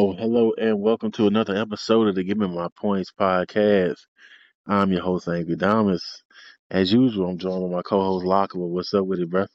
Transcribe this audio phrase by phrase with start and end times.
[0.00, 3.96] Oh, hello, and welcome to another episode of the Give Me My Points podcast.
[4.64, 6.22] I'm your host, Angry Damas.
[6.70, 8.68] As usual, I'm joined with my co-host, Lockable.
[8.68, 9.46] What's up with it, bro?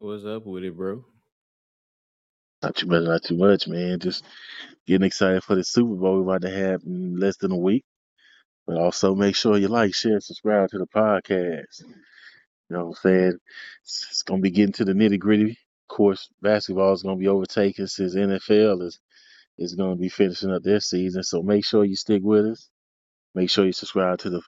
[0.00, 1.06] What's up with it, bro?
[2.62, 4.00] Not too much, not too much, man.
[4.00, 4.22] Just
[4.86, 7.86] getting excited for the Super Bowl we're about to have in less than a week.
[8.66, 11.80] But also make sure you like, share, subscribe to the podcast.
[11.80, 11.94] You
[12.68, 13.38] know what I'm saying?
[13.82, 15.52] It's, it's gonna be getting to the nitty gritty.
[15.88, 19.00] Of course, basketball is gonna be overtaken since NFL is
[19.58, 21.22] is gonna be finishing up their season.
[21.22, 22.68] So make sure you stick with us.
[23.34, 24.42] Make sure you subscribe to the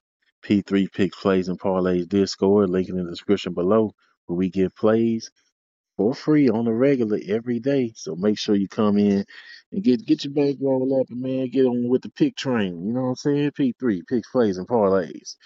[0.45, 3.95] P3 Picks Plays and Parlays Discord, link in the description below,
[4.27, 5.31] where we give plays
[5.97, 7.93] for free on the regular every day.
[7.97, 9.25] So make sure you come in
[9.73, 12.87] and get get your bankroll up and man, get on with the pick train.
[12.87, 13.51] You know what I'm saying?
[13.53, 15.37] P3 Picks Plays and Parlays.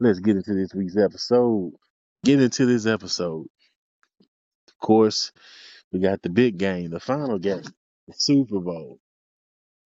[0.00, 1.72] Let's get into this week's episode.
[2.24, 3.46] Get into this episode.
[4.68, 5.32] Of course,
[5.92, 7.62] we got the big game, the final game,
[8.06, 8.98] the Super Bowl.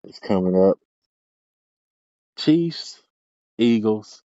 [0.05, 0.79] It's coming up.
[2.37, 3.01] Chiefs,
[3.59, 4.23] Eagles.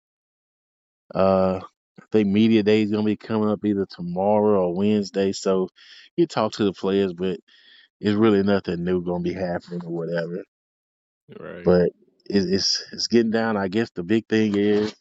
[1.14, 1.60] Uh,
[2.00, 5.32] I think media day is gonna be coming up either tomorrow or Wednesday.
[5.32, 5.68] So
[6.16, 7.38] you talk to the players, but
[8.00, 10.44] it's really nothing new gonna be happening or whatever.
[11.38, 11.64] Right.
[11.64, 11.82] But
[12.28, 13.56] it, it's it's getting down.
[13.56, 14.94] I guess the big thing is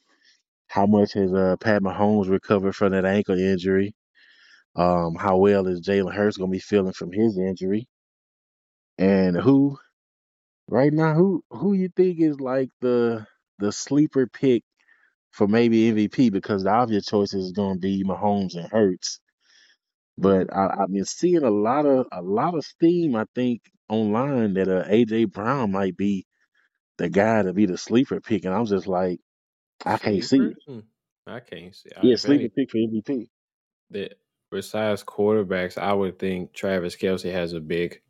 [0.67, 3.93] how much has uh, Pat Mahomes recovered from that ankle injury?
[4.75, 7.87] Um, how well is Jalen Hurts gonna be feeling from his injury?
[8.97, 9.77] And who
[10.71, 13.25] right now who who you think is like the
[13.59, 14.63] the sleeper pick
[15.31, 19.19] for maybe MVP because the obvious choice is going to be Mahomes and Hurts.
[20.17, 23.15] But I, I've been seeing a lot of a lot of steam.
[23.15, 26.25] I think online that uh, AJ Brown might be
[26.97, 29.19] the guy to be the sleeper pick, and I'm just like,
[29.85, 30.57] I can't see it.
[30.67, 30.79] Hmm.
[31.27, 31.89] I can't see.
[31.95, 33.27] I, Yeah, sleeper pick for MVP.
[33.91, 34.15] that
[34.51, 38.01] besides quarterbacks, I would think Travis Kelce has a big,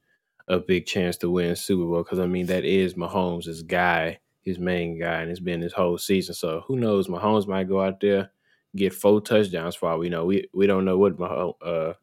[0.47, 4.59] a big chance to win Super Bowl because I mean that is Mahomes' guy, his
[4.59, 6.35] main guy, and it's been his whole season.
[6.35, 7.07] So who knows?
[7.07, 8.31] Mahomes might go out there
[8.75, 10.25] get four touchdowns for all we know.
[10.25, 11.93] We we don't know what Mahomes, uh,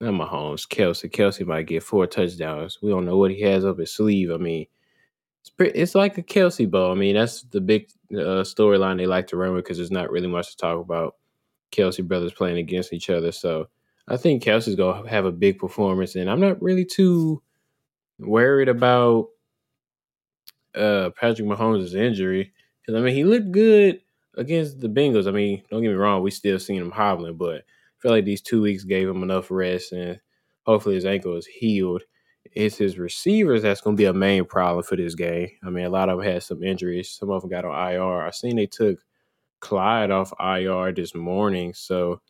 [0.00, 1.10] not Mahomes, Kelce.
[1.10, 2.78] Kelce might get four touchdowns.
[2.82, 4.30] We don't know what he has up his sleeve.
[4.30, 4.66] I mean,
[5.40, 6.90] it's pretty, it's like a Kelce Bowl.
[6.90, 10.10] I mean, that's the big uh, storyline they like to run with because there's not
[10.10, 11.16] really much to talk about.
[11.72, 13.68] Kelce brothers playing against each other, so
[14.06, 17.42] I think Kelce's gonna have a big performance, and I'm not really too
[18.18, 19.28] worried about
[20.74, 24.00] uh Patrick Mahomes' injury because I mean he looked good
[24.36, 25.28] against the Bengals.
[25.28, 27.62] I mean, don't get me wrong, we still seen him hobbling, but I
[28.00, 30.20] feel like these two weeks gave him enough rest, and
[30.66, 32.02] hopefully his ankle is healed.
[32.52, 35.48] It's his receivers that's going to be a main problem for this game.
[35.64, 37.10] I mean, a lot of them had some injuries.
[37.10, 38.26] Some of them got on IR.
[38.26, 38.98] I seen they took
[39.60, 42.20] Clyde off IR this morning, so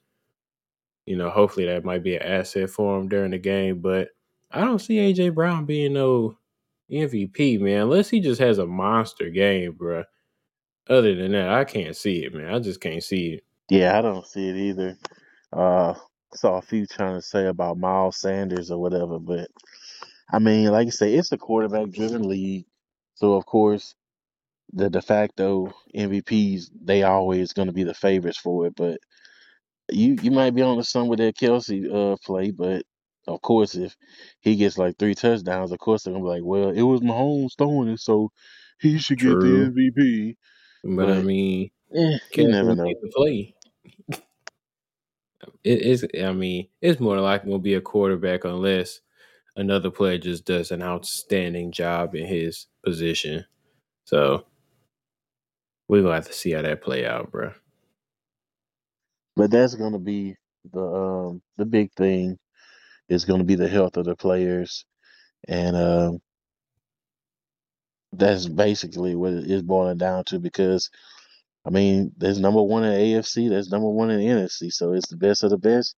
[1.07, 3.81] you know, hopefully that might be an asset for him during the game.
[3.81, 4.09] But
[4.55, 6.37] I don't see AJ Brown being no
[6.91, 10.05] MVP, man, unless he just has a monster game, bro.
[10.89, 12.55] Other than that, I can't see it, man.
[12.55, 13.45] I just can't see it.
[13.69, 14.97] Yeah, I don't see it either.
[15.53, 15.95] Uh,
[16.35, 19.49] saw a few trying to say about Miles Sanders or whatever, but
[20.31, 22.67] I mean, like I say, it's a quarterback-driven league,
[23.15, 23.95] so of course
[24.73, 28.75] the de facto MVPs they always going to be the favorites for it.
[28.77, 28.99] But
[29.91, 32.85] you you might be on to some with that Kelce uh play, but
[33.27, 33.97] of course if
[34.41, 37.57] he gets like three touchdowns, of course they're gonna be like, well, it was Mahomes
[37.57, 38.31] throwing it, so
[38.81, 40.37] he should get the MVP.
[40.85, 42.85] But, I mean, eh, you never know.
[42.85, 43.55] the play.
[45.63, 46.07] It is.
[46.23, 49.01] I mean, it's more likely to be a quarterback unless
[49.57, 53.45] another player just does an outstanding job in his position.
[54.05, 54.47] So
[55.89, 57.53] we're gonna have to see how that play out, bro.
[59.37, 60.37] But that's gonna be
[60.73, 62.39] the um the big thing
[63.09, 64.85] is gonna be the health of the players,
[65.49, 66.19] and um
[68.13, 70.91] that's basically what it is boiling down to because.
[71.67, 75.17] I mean, there's number one in AFC, there's number one in NFC, so it's the
[75.17, 75.97] best of the best.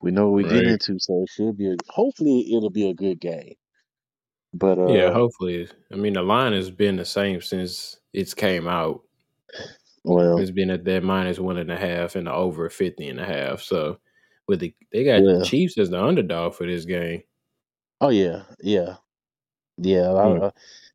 [0.00, 1.70] We know what we're getting into, so it should be.
[1.70, 3.54] A, hopefully, it'll be a good game.
[4.52, 5.68] But uh, Yeah, hopefully.
[5.92, 9.02] I mean, the line has been the same since it's came out.
[10.04, 13.18] well, It's been at that minus one and a half and the over 50 and
[13.18, 13.62] a half.
[13.62, 13.98] So
[14.48, 17.22] with the they got well, Chiefs as the underdog for this game.
[18.00, 18.96] oh yeah, yeah,
[19.78, 20.12] yeah.
[20.22, 20.38] Hmm.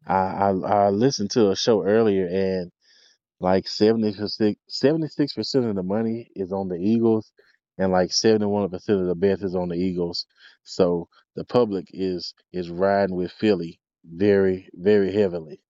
[0.07, 2.71] I, I I listened to a show earlier, and
[3.41, 7.31] like 76 percent of the money is on the Eagles,
[7.77, 10.27] and like seventy one percent of the bet is on the Eagles.
[10.63, 15.61] So the public is is riding with Philly very very heavily.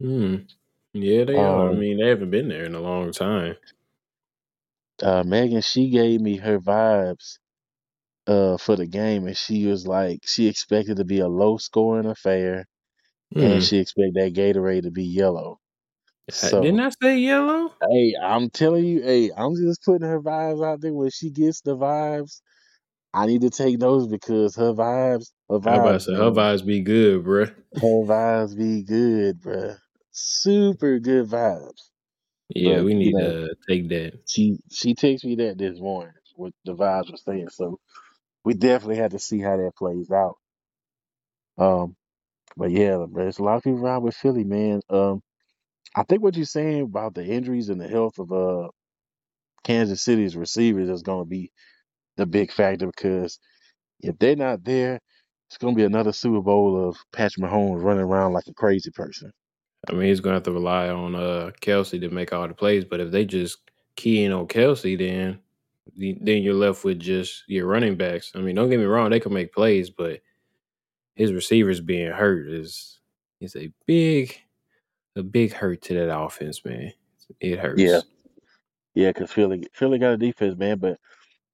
[0.00, 0.36] Hmm.
[0.94, 1.70] Yeah, they are.
[1.70, 3.56] I Um, mean, they haven't been there in a long time.
[5.04, 7.38] Uh, Megan, she gave me her vibes
[8.26, 12.06] uh for the game, and she was like, she expected to be a low scoring
[12.06, 12.66] affair.
[13.40, 13.64] and Hmm.
[13.64, 15.60] she expect that Gatorade to be yellow.
[16.58, 17.74] Didn't I say yellow?
[17.82, 20.92] hey, I'm telling you, hey, I'm just putting her vibes out there.
[20.94, 22.40] When she gets the vibes,
[23.14, 27.24] I need to take those because her vibes, her vibes, say her vibes be good,
[27.24, 27.54] bruh?
[27.74, 29.78] her vibes be good, bruh.
[30.10, 31.90] Super good vibes.
[32.50, 34.14] Yeah, But we you need know, to take that.
[34.26, 36.14] she she texted me that this morning.
[36.36, 37.50] What the vibes were saying.
[37.50, 37.78] So
[38.44, 40.36] we definitely had to see how that plays out.
[41.58, 41.96] Um,
[42.56, 44.82] but yeah, there's a lot of people around with Philly, man.
[44.90, 45.22] Um,
[45.96, 48.68] I think what you're saying about the injuries and the health of uh
[49.64, 51.52] Kansas City's receivers is going to be
[52.16, 53.38] the big factor because
[54.00, 55.00] if they're not there,
[55.48, 58.90] it's going to be another Super Bowl of Patrick Mahomes running around like a crazy
[58.92, 59.32] person.
[59.88, 62.84] I mean, he's gonna have to rely on uh Kelce to make all the plays,
[62.84, 63.58] but if they just
[63.96, 65.38] key in on Kelce, then
[65.96, 68.32] then you're left with just your running backs.
[68.34, 70.20] I mean, don't get me wrong, they can make plays, but
[71.14, 73.00] his receivers being hurt is
[73.40, 74.36] is a big
[75.16, 76.92] a big hurt to that offense, man.
[77.40, 77.80] It hurts.
[77.80, 78.00] Yeah,
[78.94, 80.78] yeah, because Philly Philly got a defense, man.
[80.78, 80.98] But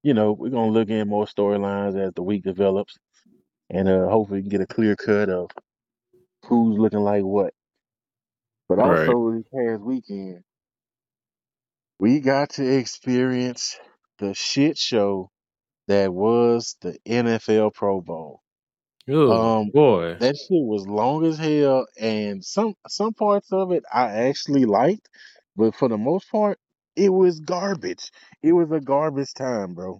[0.03, 2.97] you know we're gonna look in more storylines as the week develops,
[3.69, 5.51] and uh hopefully we can get a clear cut of
[6.45, 7.53] who's looking like what.
[8.71, 9.07] But Right.
[9.07, 10.43] also this past weekend,
[11.99, 13.77] we got to experience
[14.19, 15.29] the shit show
[15.89, 18.39] that was the NFL Pro Bowl.
[19.09, 20.19] Oh Um, boy.
[20.19, 25.09] that shit was long as hell, and some some parts of it I actually liked,
[25.57, 26.57] but for the most part,
[26.95, 28.09] it was garbage.
[28.41, 29.99] It was a garbage time, bro.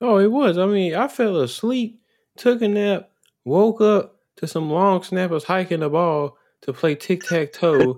[0.00, 0.58] Oh, it was.
[0.58, 2.00] I mean, I fell asleep,
[2.36, 3.12] took a nap,
[3.44, 7.96] woke up to some long snappers hiking the ball to play tic tac toe,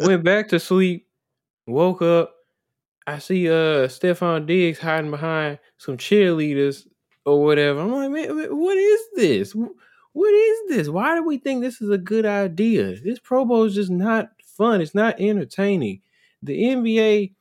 [0.00, 1.06] went back to sleep,
[1.66, 2.34] woke up.
[3.06, 6.86] I see uh Stefon Diggs hiding behind some cheerleaders
[7.24, 7.80] or whatever.
[7.80, 9.54] I'm like, man, what is this?
[10.12, 10.88] What is this?
[10.88, 12.96] Why do we think this is a good idea?
[13.00, 14.80] This Pro Bowl is just not fun.
[14.80, 16.00] It's not entertaining.
[16.42, 17.34] The NBA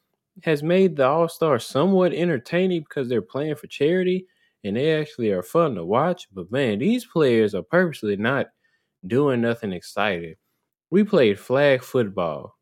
[0.44, 4.28] has made the All Stars somewhat entertaining because they're playing for charity
[4.64, 6.28] and they actually are fun to watch.
[6.34, 8.48] But man, these players are purposely not
[9.08, 10.36] doing nothing exciting.
[10.90, 12.58] We played flag football.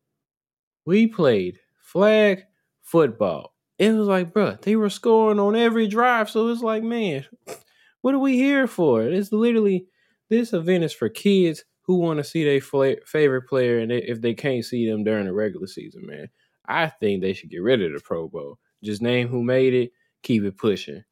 [0.84, 2.44] We played flag
[2.82, 3.54] football.
[3.78, 6.30] It was like, bro, they were scoring on every drive.
[6.30, 7.26] So it's like, man,
[8.02, 9.02] what are we here for?
[9.02, 9.86] It's literally
[10.30, 14.32] this event is for kids who want to see their favorite player, and if they
[14.32, 16.28] can't see them during the regular season, man,
[16.66, 18.58] I think they should get rid of the Pro Bowl.
[18.82, 19.92] Just name who made it,
[20.22, 21.04] keep it pushing.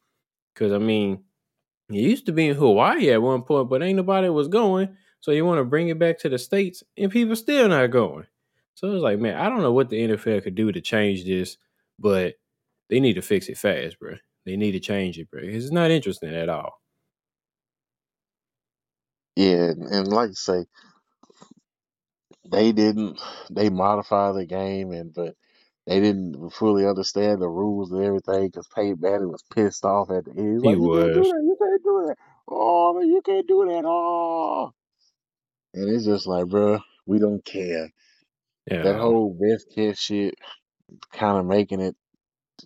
[0.54, 1.24] Because I mean,
[1.90, 4.96] it used to be in Hawaii at one point, but ain't nobody was going.
[5.22, 8.26] So you want to bring it back to the states, and people still not going.
[8.74, 11.56] So it's like, man, I don't know what the NFL could do to change this,
[11.96, 12.34] but
[12.90, 14.16] they need to fix it fast, bro.
[14.44, 15.40] They need to change it, bro.
[15.44, 16.80] It's not interesting at all.
[19.36, 20.64] Yeah, and, like I say,
[22.50, 23.20] they didn't.
[23.48, 25.36] They modify the game, and but
[25.86, 30.24] they didn't fully understand the rules and everything because Peyton Manning was pissed off at
[30.24, 30.64] the end.
[30.64, 31.28] He like, "You can't do was.
[31.28, 31.42] that.
[31.44, 32.16] You can't do that.
[32.48, 33.84] Oh, you can't do that.
[33.86, 34.72] Oh."
[35.74, 37.90] And it's just like, bro, we don't care.
[38.82, 38.98] That Yeah.
[38.98, 40.34] whole best kid shit,
[41.12, 41.96] kind of making it,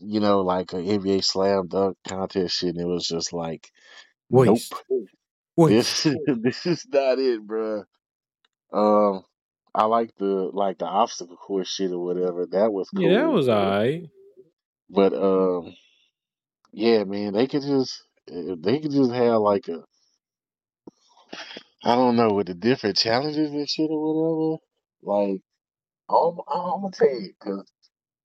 [0.00, 2.70] you know, like an NBA slam dunk contest shit.
[2.76, 3.70] And it was just like,
[4.30, 4.74] nope, Waste.
[5.66, 6.04] this Waste.
[6.26, 7.84] this is not it, bro.
[8.72, 9.24] Um,
[9.74, 12.46] I like the like the obstacle course shit or whatever.
[12.46, 13.10] That was cool.
[13.10, 14.04] Yeah, that cool, was but alright.
[14.90, 15.74] but um,
[16.72, 19.84] yeah, man, they could just if they could just have like a
[21.86, 24.62] I don't know with the different challenges and shit or whatever.
[25.02, 25.42] Like,
[26.10, 27.66] I'm, I'm gonna tell you, cause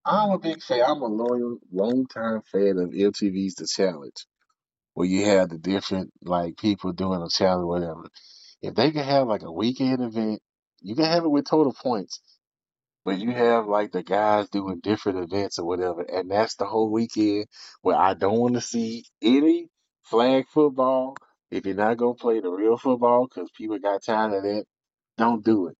[0.05, 0.83] I'm a big fan.
[0.85, 4.25] I'm a loyal, long time fan of MTV's The Challenge,
[4.95, 8.09] where you have the different like people doing a challenge, whatever.
[8.61, 10.41] If they can have like a weekend event,
[10.81, 12.21] you can have it with total points,
[13.05, 16.91] but you have like the guys doing different events or whatever, and that's the whole
[16.91, 17.47] weekend
[17.81, 19.69] where I don't want to see any
[20.03, 21.15] flag football.
[21.51, 24.65] If you're not gonna play the real football, because people got tired of that,
[25.17, 25.77] don't do it.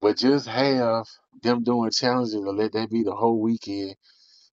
[0.00, 1.06] But just have
[1.42, 3.96] them doing challenges and let that be the whole weekend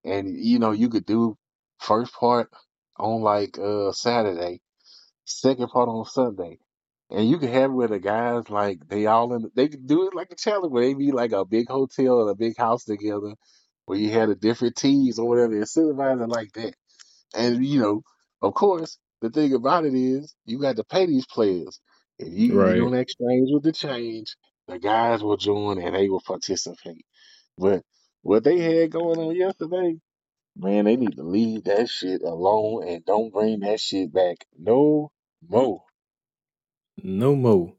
[0.04, 1.38] and you know you could do
[1.80, 2.50] first part
[2.98, 4.62] on like uh Saturday,
[5.26, 6.60] second part on Sunday,
[7.10, 9.52] and you can have it where the guys like they all in.
[9.56, 12.30] They could do it like a challenge where they be like a big hotel and
[12.32, 13.34] a big house together,
[13.86, 16.76] where you had the different teams or whatever, incentivize it like that.
[17.36, 18.04] And you know,
[18.42, 21.82] of course, the thing about it is you got to pay these players.
[22.20, 22.78] If you you Right.
[22.78, 24.36] don't exchange with the change,
[24.70, 27.06] the guys will join and they will participate.
[27.58, 27.84] But
[28.24, 29.98] what they had going on yesterday,
[30.56, 35.12] Man, they need to leave that shit alone and don't bring that shit back no
[35.50, 35.84] more.
[37.04, 37.74] No more.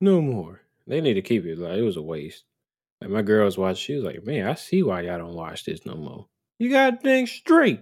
[0.00, 0.62] No more.
[0.88, 1.58] They need to keep it.
[1.58, 2.44] Like it was a waste.
[3.00, 3.76] Like my girl was watching.
[3.84, 6.26] She was like, "Man, I see why y'all don't watch this no more.
[6.58, 7.80] You got things straight."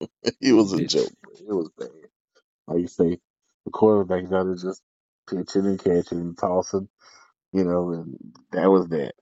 [0.40, 1.12] it was a joke.
[1.40, 1.88] It was bad.
[2.68, 3.18] Like you say,
[3.66, 4.82] the quarterback got to just
[5.30, 6.88] pitching and catching and tossing,
[7.52, 8.16] you know, and
[8.52, 9.14] that was that.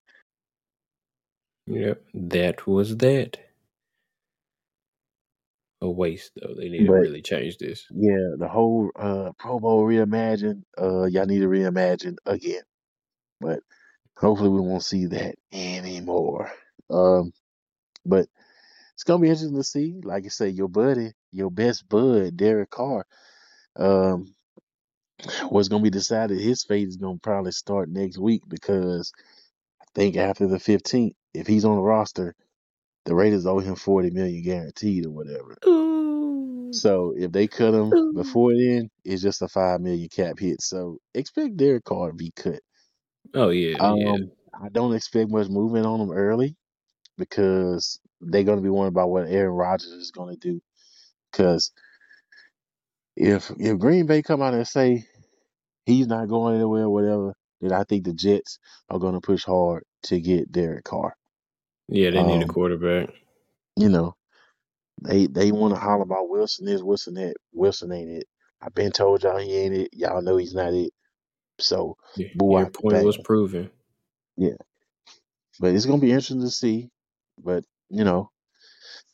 [1.69, 3.39] Yep, that was that.
[5.83, 6.55] A waste though.
[6.57, 7.87] They need to But really change this.
[7.91, 12.63] yeah, the whole uh, Pro Bowl reimagine, uh, y'all need to reimagine again.
[13.41, 13.61] But
[14.19, 16.53] hopefully we won't see that anymore.
[16.91, 17.33] Um,
[18.07, 18.27] but
[18.97, 20.01] it's gonna be interesting to see.
[20.03, 23.07] Like you say, your buddy, your best bud, Derek Carr,
[23.77, 24.35] um,
[25.51, 26.41] what's gonna be decided.
[26.41, 29.13] His fate is gonna probably start next week because
[29.83, 32.35] I think after the fifteenth, if he's on the roster,
[33.05, 35.59] the Raiders owe him forty million guaranteed or whatever.
[35.67, 36.73] Ooh.
[36.73, 38.15] So if they cut him Ooh.
[38.15, 40.63] before then, it's just a five million cap hit.
[40.63, 42.61] So expect Derek Carr to be cut.
[43.35, 44.17] Oh yeah, Um, yeah.
[44.55, 46.57] I don't expect much movement on him early
[47.19, 50.61] because they're going to be worried about what Aaron Rodgers is going to do.
[51.33, 51.73] Because
[53.17, 55.05] if if Green Bay come out and say
[55.87, 58.59] he's not going anywhere, or whatever, then I think the Jets
[58.91, 61.15] are going to push hard to get Derek Carr.
[61.89, 63.11] Yeah, they need a Um, quarterback.
[63.77, 64.17] You know,
[65.03, 68.27] they they want to holler about Wilson is Wilson that Wilson ain't it.
[68.63, 69.91] I've been told y'all he ain't it.
[69.93, 70.93] Y'all know he's not it.
[71.61, 73.71] So Yeah, boo Your point was proven.
[74.37, 74.55] Yeah,
[75.61, 76.91] But it's gonna be interesting to see.
[77.43, 78.31] But you know,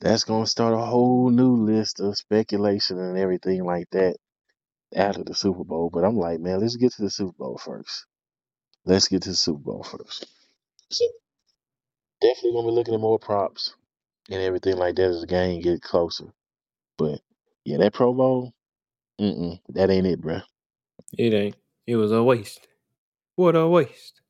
[0.00, 4.16] that's gonna start a whole new list of speculation and everything like that
[4.94, 5.90] after the Super Bowl.
[5.92, 8.06] But I'm like, man, let's get to the Super Bowl first.
[8.86, 10.26] Let's get to the Super Bowl first.
[10.90, 11.06] So
[12.22, 13.74] definitely gonna be looking at more props
[14.30, 16.32] and everything like that as the game get closer.
[16.98, 17.20] But
[17.64, 18.52] yeah, that Pro Bowl,
[19.20, 20.42] mm mm, that ain't it, bruh.
[21.18, 21.56] It ain't.
[21.86, 22.68] It was a waste.
[23.36, 24.21] What a waste.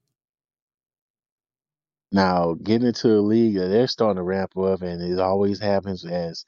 [2.13, 6.05] Now getting into a league that they're starting to ramp up, and it always happens
[6.05, 6.45] as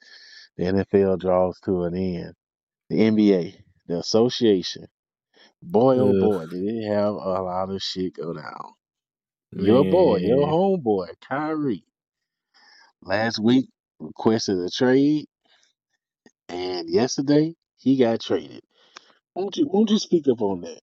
[0.57, 2.33] the NFL draws to an end.
[2.89, 3.55] The NBA,
[3.87, 4.85] the association,
[5.63, 8.73] boy oh Ugh, boy, did it have a lot of shit go down.
[9.51, 11.83] Your boy, your homeboy, Kyrie,
[13.01, 13.69] last week
[13.99, 15.25] requested a trade,
[16.47, 18.61] and yesterday he got traded.
[19.33, 20.81] Won't you won't you speak up on that?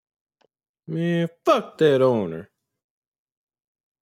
[0.87, 2.49] Man, fuck that owner.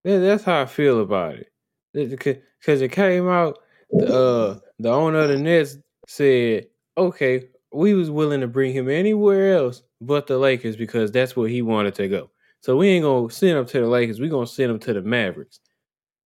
[0.04, 1.48] That, that's how I feel about it.
[1.92, 3.58] Because it came out,
[3.90, 5.76] the, uh, the owner of the Nets
[6.08, 6.66] said,
[6.96, 11.48] okay, we was willing to bring him anywhere else but the Lakers because that's where
[11.48, 12.30] he wanted to go.
[12.60, 14.20] So we ain't gonna send him to the Lakers.
[14.20, 15.60] We gonna send him to the Mavericks.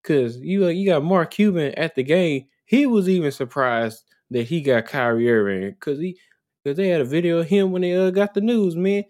[0.02, 2.46] Cause you you got Mark Cuban at the game.
[2.64, 6.18] He was even surprised that he got Kyrie Irving because he
[6.62, 9.04] because they had a video of him when they uh, got the news, man.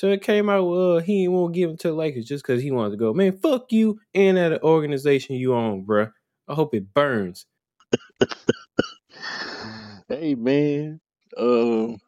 [0.00, 2.70] So it came out uh he won't give him to the Lakers just because he
[2.70, 3.12] wanted to go.
[3.12, 6.10] Man, fuck you and that organization you own, bruh.
[6.48, 7.44] I hope it burns.
[10.08, 11.02] hey man,
[11.36, 11.98] um,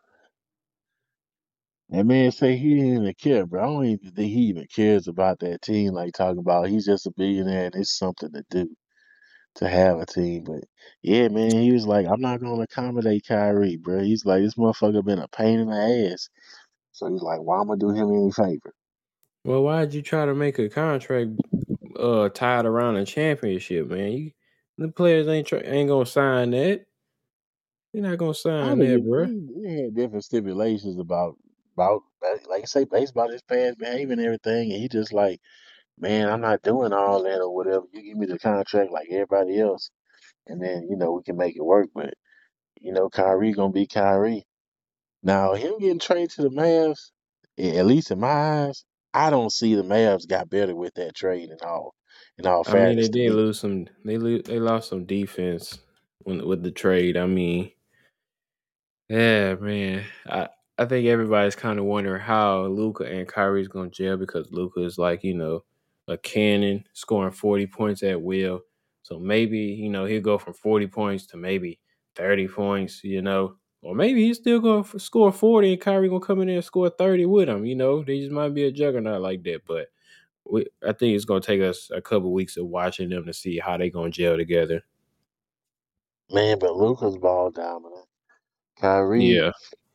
[1.90, 3.62] that man say he didn't even care, bro.
[3.62, 5.92] I don't even think he even cares about that team.
[5.92, 8.74] Like talking about he's just a billionaire and it's something to do
[9.56, 10.44] to have a team.
[10.44, 10.64] But
[11.02, 14.00] yeah, man, he was like, I'm not gonna accommodate Kyrie, bro.
[14.00, 16.30] He's like, this motherfucker been a pain in the ass.
[16.92, 18.72] So he's like, why am I do him any favor?
[19.44, 21.30] Well, why'd you try to make a contract
[21.98, 24.12] uh tied around a championship, man?
[24.12, 24.30] You
[24.78, 26.86] the players ain't try, ain't gonna sign that.
[27.92, 29.26] They're not gonna I sign mean, that, bro.
[29.26, 31.36] he, he had different stipulations about
[31.74, 32.02] about
[32.48, 35.40] like I say, baseball his past behavior and everything, and he just like,
[35.98, 37.84] man, I'm not doing all that or whatever.
[37.92, 39.90] You give me the contract like everybody else,
[40.46, 41.88] and then you know we can make it work.
[41.94, 42.14] But
[42.80, 44.46] you know, Kyrie gonna be Kyrie.
[45.22, 47.10] Now him getting traded to the Mavs,
[47.58, 51.50] at least in my eyes, I don't see the Mavs got better with that trade
[51.50, 51.94] and all.
[52.38, 53.86] In all I mean, they did lose some.
[54.04, 55.80] They lo- they lost some defense
[56.20, 57.16] when, with the trade.
[57.16, 57.72] I mean,
[59.08, 60.04] yeah, man.
[60.26, 60.48] I
[60.78, 64.82] I think everybody's kind of wondering how Luka and Kyrie's going to gel because Luka
[64.84, 65.64] is like you know
[66.08, 68.60] a cannon scoring forty points at will.
[69.02, 71.80] So maybe you know he'll go from forty points to maybe
[72.16, 73.04] thirty points.
[73.04, 76.46] You know, or maybe he's still going to score forty and Kyrie gonna come in
[76.48, 77.64] there and score thirty with him.
[77.66, 79.88] You know, they just might be a juggernaut like that, but
[80.44, 83.58] we, I think it's gonna take us a couple weeks of watching them to see
[83.58, 84.82] how they gonna gel together.
[86.30, 86.58] man.
[86.58, 88.06] But Luka's ball dominant.
[88.80, 89.50] Kyrie, Yeah,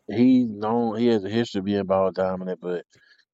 [0.07, 2.85] he's known he has a history of being ball dominant, but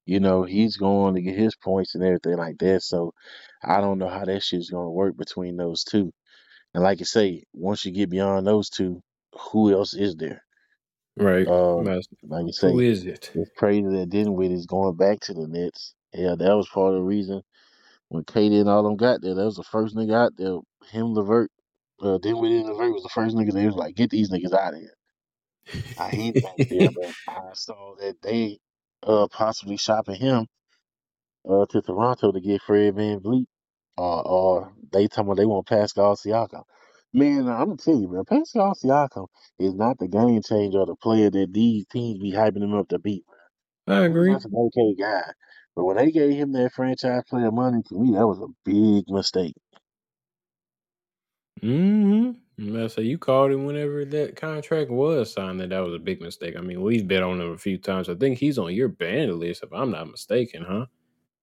[0.05, 2.81] you know he's going to get his points and everything like that.
[2.83, 3.13] So
[3.63, 6.11] I don't know how that shit's gonna work between those two.
[6.73, 9.01] And like you say, once you get beyond those two,
[9.51, 10.43] who else is there?
[11.17, 11.47] Right.
[11.47, 13.31] Um, Mas- like you Who say, is it?
[13.35, 15.95] it's crazy that Dinwiddie is going back to the Nets.
[16.13, 17.41] Yeah, that was part of the reason
[18.09, 19.35] when KD and all them got there.
[19.35, 20.57] That was the first nigga out there.
[20.91, 21.49] Him, LeVert,
[22.01, 24.73] uh, Dinwiddie and LeVert was the first nigga They was like, get these niggas out
[24.73, 24.93] of here.
[25.97, 28.59] I hate back there, but I saw that they
[29.03, 30.47] uh possibly shopping him
[31.49, 33.45] uh to Toronto to get Fred VanVleet.
[33.97, 36.63] Uh, or they talking about they want Pascal Siakam.
[37.13, 39.27] Man, I'm gonna tell you, man, Pascal Siakam
[39.59, 42.87] is not the game changer or the player that these teams be hyping him up
[42.89, 43.23] to be.
[43.85, 44.01] Man.
[44.01, 44.33] I agree.
[44.33, 45.31] just an okay guy.
[45.75, 49.09] But when they gave him that franchise player money, to me, that was a big
[49.09, 49.55] mistake.
[51.61, 52.77] Mm-hmm.
[52.77, 55.59] I say you called him whenever that contract was signed.
[55.59, 56.55] That that was a big mistake.
[56.57, 58.09] I mean, we've bet on him a few times.
[58.09, 60.85] I think he's on your ban list, if I'm not mistaken, huh?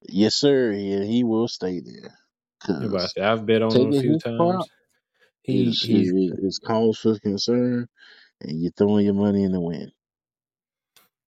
[0.03, 0.73] Yes, sir.
[0.73, 2.15] And he will stay there.
[2.69, 4.69] Yeah, say I've bet on him a few times.
[5.43, 7.89] He is, he's is, is cause for concern,
[8.41, 9.93] and you're throwing your money in the wind.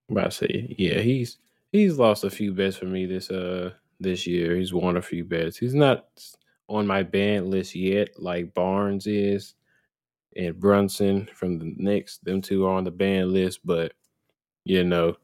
[0.10, 1.38] about to say, yeah, he's
[1.72, 4.56] he's lost a few bets for me this uh this year.
[4.56, 5.58] He's won a few bets.
[5.58, 6.08] He's not
[6.70, 9.56] on my ban list yet, like Barnes is
[10.36, 12.20] and Brunson from the Knicks.
[12.20, 13.94] Them two are on the ban list, but
[14.66, 15.16] you know,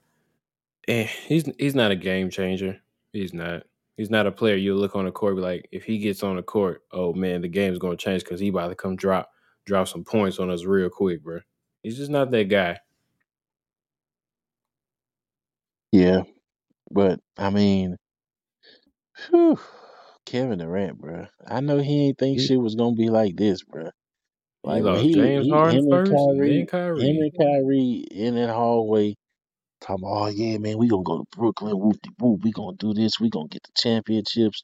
[0.88, 2.79] eh, he's he's not a game changer.
[3.13, 3.63] He's not.
[3.99, 6.37] He's not a player you look on the court be like, if he gets on
[6.37, 9.29] the court, oh man, the game's gonna change because he about to come drop
[9.65, 11.41] drop some points on us real quick, bro.
[11.83, 12.79] He's just not that guy.
[15.91, 16.21] Yeah.
[16.89, 17.97] But, I mean,
[19.29, 19.59] whew,
[20.25, 21.27] Kevin Durant, bro.
[21.45, 23.89] I know he ain't think He shit was going to be like this, bro.
[24.63, 28.49] Like, lost he, James he Harden first and then Kyrie, him and Kyrie in that
[28.49, 29.17] hallway
[29.81, 32.75] Talking about, oh yeah, man, we gonna go to Brooklyn, whoop de whoop, we gonna
[32.77, 34.62] do this, we gonna get the championships.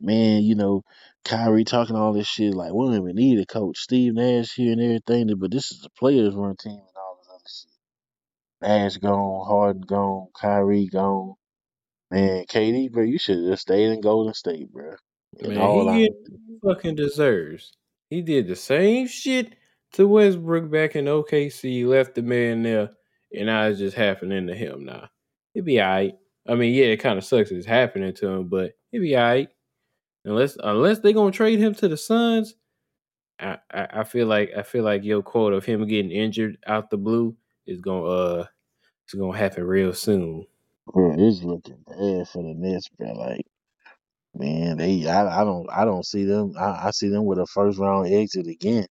[0.00, 0.82] Man, you know,
[1.24, 3.78] Kyrie talking all this shit like we don't even need a coach.
[3.78, 7.28] Steve Nash here and everything, but this is a players run team and all this
[7.30, 7.72] other shit.
[8.62, 11.34] Nash gone, Harden gone, Kyrie gone.
[12.10, 14.94] Man, KD, bro, you should have just stayed in Golden State, bro.
[15.40, 16.36] Man, all he honesty.
[16.62, 17.72] fucking deserves.
[18.10, 19.54] He did the same shit
[19.94, 22.90] to Westbrook back in OKC, left the man there,
[23.34, 25.08] and now it's just happening to him now.
[25.54, 26.14] It'd be alright.
[26.48, 29.48] I mean, yeah, it kind of sucks it's happening to him, but it'd be alright.
[30.24, 32.54] Unless unless they gonna trade him to the Suns,
[33.40, 36.90] I, I, I feel like I feel like your quote of him getting injured out
[36.90, 38.46] the blue is gonna uh
[39.04, 40.46] it's gonna happen real soon.
[40.92, 43.12] Bro, it's looking bad for the Nets, bro.
[43.12, 43.46] Like,
[44.34, 47.46] man, they I, I don't I don't see them I, I see them with a
[47.46, 48.86] first round exit again.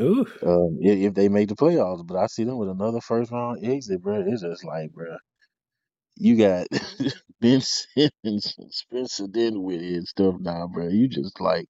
[0.00, 0.26] Ooh.
[0.42, 3.64] Um, if, if they make the playoffs, but I see them with another first round
[3.66, 4.24] exit, bro.
[4.26, 5.16] It's just like, bro,
[6.16, 6.66] you got
[7.40, 10.88] Ben Simmons and Spencer Dinwiddie and stuff now, bro.
[10.88, 11.66] You just like,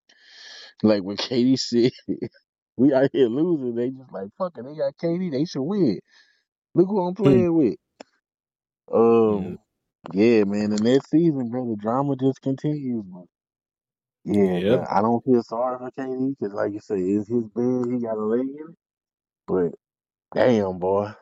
[0.82, 1.92] like when KD said,
[2.76, 6.00] we out here losing, they just like, fuck it, they got KD, they should win.
[6.74, 7.76] Look who I'm playing with.
[8.92, 9.58] Um,
[10.12, 13.24] yeah, man, the next season, bro, the drama just continues, but
[14.26, 14.86] yeah, Yep.
[14.90, 18.18] I don't feel sorry for KD because, like you say, it's his bed, he got
[18.18, 18.76] a leg in it,
[19.46, 19.72] but
[20.34, 21.12] damn, boy.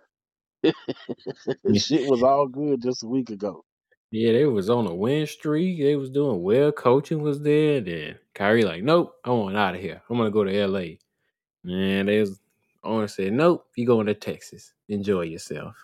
[1.75, 3.65] Shit was all good just a week ago.
[4.13, 5.79] Yeah, they was on a win streak.
[5.81, 6.73] They was doing well.
[6.73, 7.81] Coaching was there.
[7.83, 10.03] Then Kyrie like, nope, I want out of here.
[10.11, 10.97] I'm gonna go to LA.
[11.65, 12.41] Man, they was
[12.85, 14.73] owner said, nope, you going to Texas.
[14.89, 15.77] Enjoy yourself.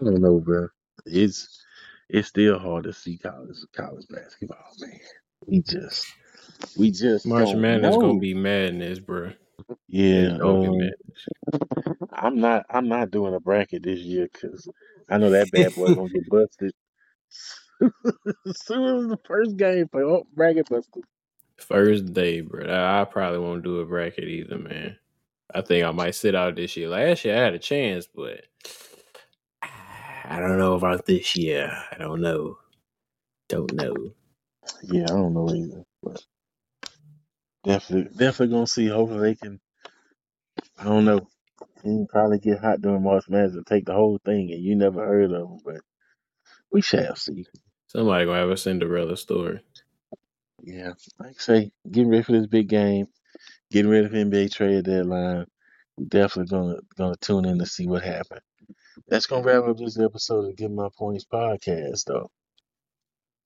[0.00, 0.68] I don't know, bro.
[1.06, 1.64] It's
[2.08, 5.00] it's still hard to see college college basketball, man.
[5.46, 6.06] We just
[6.76, 8.00] we just March don't Madness know.
[8.00, 9.32] gonna be madness, bro.
[9.88, 11.28] Yeah, It's gonna be um, madness.
[12.12, 14.68] I'm not I'm not doing a bracket this year because
[15.08, 16.72] I know that bad boy gonna get busted.
[17.82, 17.90] as
[18.66, 21.04] soon as the first game for oh, bracket busted.
[21.58, 22.66] First day, bro.
[22.66, 24.96] I, I probably won't do a bracket either, man.
[25.54, 26.88] I think I might sit out this year.
[26.88, 28.44] Last year I had a chance, but
[30.28, 31.70] I don't know about this year.
[31.92, 32.58] I don't know.
[33.48, 33.94] Don't know.
[34.82, 36.24] Yeah, I don't know either, but
[37.64, 38.88] definitely definitely gonna see.
[38.88, 39.60] Hopefully they can.
[40.78, 41.28] I don't know.
[41.82, 44.74] He can probably get hot during March Madness and take the whole thing, and you
[44.74, 45.80] never heard of him, but
[46.72, 47.46] we shall see.
[47.86, 49.60] Somebody gonna have a Cinderella story.
[50.62, 53.06] Yeah, like I say, getting ready for this big game,
[53.70, 55.46] getting ready for NBA trade deadline.
[55.96, 58.40] We definitely gonna gonna tune in to see what happened.
[59.08, 62.30] That's gonna wrap up this episode of Give My Points podcast, though.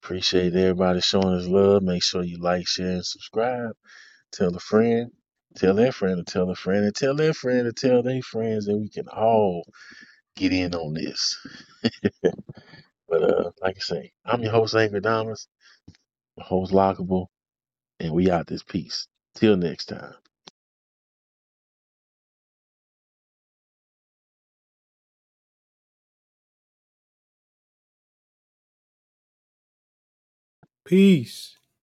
[0.03, 1.83] Appreciate everybody showing us love.
[1.83, 3.73] Make sure you like, share, and subscribe.
[4.33, 5.11] Tell a friend,
[5.57, 8.67] tell their friend to tell a friend, and tell their friend to tell their friends
[8.67, 9.65] that we can all
[10.37, 11.37] get in on this.
[12.23, 15.49] but uh, like I say, I'm your host, Damas,
[16.37, 17.27] my host, Lockable,
[17.99, 19.09] and we out this piece.
[19.35, 20.15] Till next time.
[30.91, 31.60] Peace.